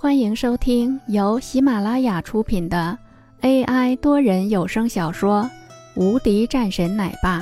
[0.00, 2.96] 欢迎收听由喜马拉雅出品的
[3.40, 5.42] AI 多人有声小说
[6.00, 7.40] 《无敌战神奶爸》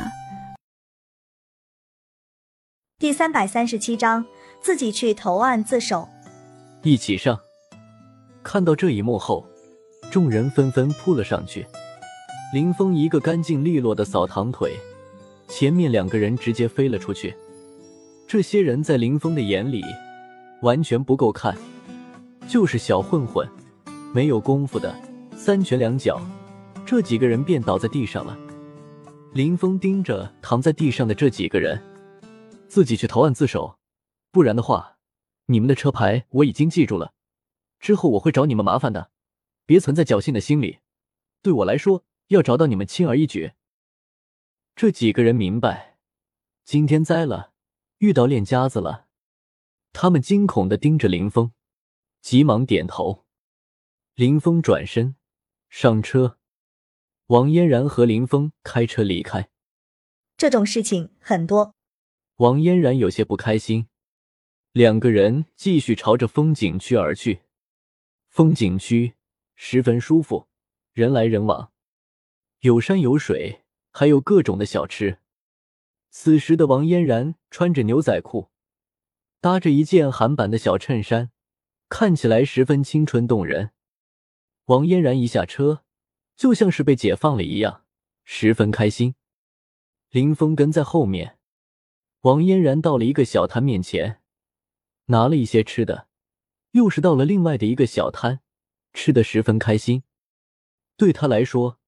[2.99, 4.25] 第三百三十七章：
[4.63, 6.09] 自己去投案自首。
[6.83, 7.39] 一起上！
[8.43, 9.47] 看到这一幕后，
[10.11, 11.67] 众人纷纷扑了上去。
[12.55, 14.73] 林峰一个干净利落的扫堂腿，
[15.47, 17.37] 前面两个人直接飞了出去。
[18.27, 19.85] 这些人在林峰的眼里
[20.63, 21.55] 完全不够看。
[22.49, 23.47] 就是小混混，
[24.15, 24.95] 没有功夫的，
[25.37, 26.21] 三拳两脚，
[26.87, 28.39] 这几个人便倒在地上了。
[29.33, 31.83] 林峰盯着躺在地上的这几个人，
[32.69, 33.79] 自己去投案自首，
[34.31, 34.97] 不然的话，
[35.47, 37.13] 你们的车牌我已经记住了，
[37.81, 39.11] 之后我会找你们麻烦的，
[39.67, 40.79] 别存在侥幸的心理。
[41.43, 43.53] 对我来说，要找到你们轻而易举。
[44.77, 45.97] 这几个人明白，
[46.65, 47.53] 今天栽了，
[47.99, 49.07] 遇到练家子了，
[49.93, 51.51] 他们惊恐的盯着林峰。
[52.27, 53.25] 急忙点头，
[54.17, 55.15] 林峰转身
[55.69, 56.41] 上车，
[57.27, 59.49] 王嫣然和林峰开车离开。
[60.37, 61.77] 这种事情很多，
[62.39, 63.87] 王嫣然有些不开心。
[64.73, 67.43] 两个人继续朝着风景区而去。
[68.27, 69.15] 风景区
[69.55, 70.49] 十分舒服，
[70.95, 71.71] 人来人往，
[72.59, 75.21] 有山有水，还有各种的小吃。
[76.11, 78.51] 此时的王嫣然穿着牛仔裤，
[79.41, 81.31] 搭着一件韩版的小衬衫。
[81.89, 83.71] 看起来十分清纯动人。
[84.67, 85.85] 王嫣然一下车，
[86.35, 87.85] 就像是被解放了一样，
[88.25, 89.15] 十分开心。
[90.11, 91.39] 林峰跟在后面。
[92.23, 94.21] 王嫣然到了一个小摊面前，
[95.07, 96.09] 拿了一些吃的，
[96.73, 98.41] 又是到了另外的一个小摊，
[98.93, 100.03] 吃的十分开心。
[100.97, 101.79] 对他来说，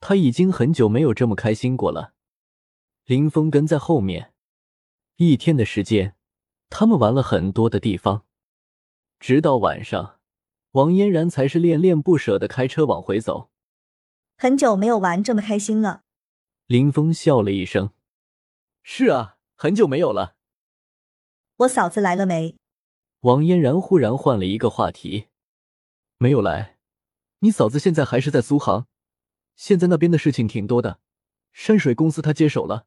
[0.00, 2.14] 他已经很久没有这么开心过了。
[3.04, 4.34] 林峰跟在后面，
[5.16, 6.16] 一天的时间，
[6.68, 8.25] 他们玩了很多的地方。
[9.18, 10.20] 直到晚上，
[10.72, 13.50] 王嫣然才是恋恋不舍的开车往回走。
[14.36, 16.02] 很久没有玩这么开心了。
[16.66, 17.90] 林峰笑了一声
[18.82, 20.36] ：“是啊，很久没有了。”
[21.58, 22.56] 我嫂子来了没？
[23.20, 25.28] 王嫣然忽然换了一个话题
[26.18, 26.76] ：“没有来，
[27.38, 28.86] 你嫂子现在还是在苏杭，
[29.54, 31.00] 现在那边的事情挺多的，
[31.52, 32.86] 山水公司她接手了。”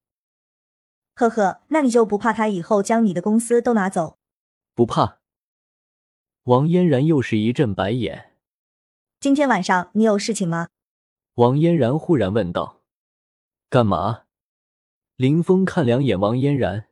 [1.15, 4.19] 呵呵，那你就不怕他以后将你的公司都拿走？
[4.75, 5.18] 不怕。
[6.43, 8.31] 王嫣然又是一阵白眼。
[9.19, 10.69] 今天晚上你有事情吗？
[11.35, 12.81] 王嫣然忽然问道。
[13.69, 14.23] 干嘛？
[15.17, 16.87] 林峰看两眼王嫣然，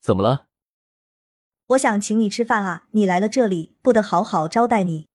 [0.00, 0.46] 怎么了？
[1.68, 2.86] 我想请你吃饭啊！
[2.90, 5.08] 你来了这里，不得好好招待你。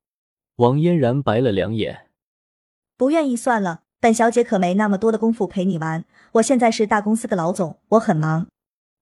[0.55, 2.09] 王嫣然白了两眼。
[2.97, 6.05] 不愿意算了，本小姐可没那么多的功夫陪你玩。
[6.33, 8.47] 我现在是大公司的老总，我很忙。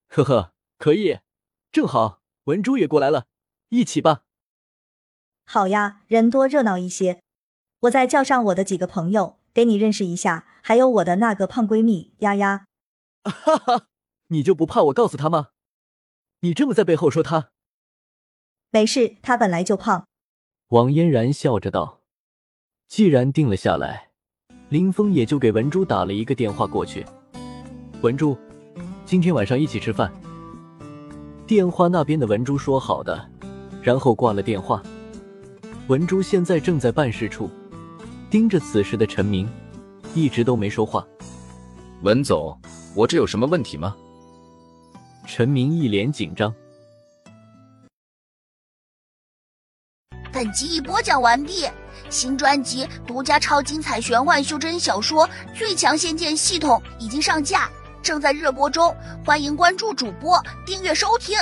[0.08, 1.18] 呵呵，可以，
[1.72, 3.26] 正好文珠也过来了，
[3.70, 4.24] 一起吧。
[5.44, 7.20] 好呀，人多热闹一些。
[7.80, 12.66] 我再叫上我的几个朋友，给你认识一下，还有我的那个胖闺蜜丫丫。
[13.22, 13.86] 哈哈，
[14.28, 15.48] 你就不怕我告诉他吗？
[16.40, 17.50] 你这么在背后说他？
[18.70, 20.06] 没事，他本来就胖。
[20.68, 22.00] 王嫣然笑着道。
[22.88, 24.10] 既然定了下来，
[24.68, 27.04] 林峰也就给文珠打了一个电话过去。
[28.02, 28.36] 文珠，
[29.04, 30.12] 今天晚上一起吃饭。
[31.46, 33.30] 电话那边的文珠说好的，
[33.82, 34.82] 然后挂了电话。
[35.86, 37.50] 文珠现在正在办事处，
[38.30, 39.46] 盯着此时的陈明，
[40.14, 41.06] 一直都没说话。
[42.00, 42.58] 文总，
[42.94, 43.94] 我这有什么问题吗？
[45.26, 46.54] 陈明一脸紧张。
[50.32, 51.66] 本集已播讲完毕，
[52.08, 57.68] 新专辑独家超精彩玄幻修真小说《最强仙剑系统》已经上架，
[58.02, 61.36] 正在热播中，欢迎关注主播，订阅收听。